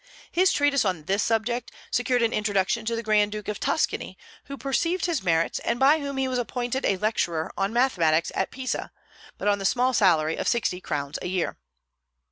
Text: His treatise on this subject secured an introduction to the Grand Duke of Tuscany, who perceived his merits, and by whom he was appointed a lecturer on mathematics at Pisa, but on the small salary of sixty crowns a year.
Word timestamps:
His 0.31 0.51
treatise 0.51 0.83
on 0.83 1.03
this 1.03 1.21
subject 1.21 1.69
secured 1.91 2.23
an 2.23 2.33
introduction 2.33 2.85
to 2.87 2.95
the 2.95 3.03
Grand 3.03 3.31
Duke 3.31 3.47
of 3.47 3.59
Tuscany, 3.59 4.17
who 4.45 4.57
perceived 4.57 5.05
his 5.05 5.21
merits, 5.21 5.59
and 5.59 5.79
by 5.79 5.99
whom 5.99 6.17
he 6.17 6.27
was 6.27 6.39
appointed 6.39 6.85
a 6.85 6.97
lecturer 6.97 7.53
on 7.55 7.71
mathematics 7.71 8.31
at 8.33 8.49
Pisa, 8.49 8.91
but 9.37 9.47
on 9.47 9.59
the 9.59 9.63
small 9.63 9.93
salary 9.93 10.37
of 10.37 10.47
sixty 10.47 10.81
crowns 10.81 11.19
a 11.21 11.27
year. 11.27 11.55